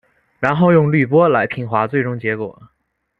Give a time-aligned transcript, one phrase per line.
[0.39, 2.59] 然后用滤波来平滑最终结果。